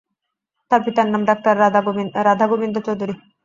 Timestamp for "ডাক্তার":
1.29-1.53